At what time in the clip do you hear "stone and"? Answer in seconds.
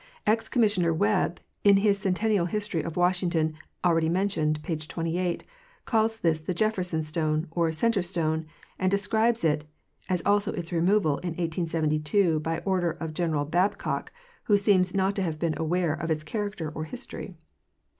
8.01-8.89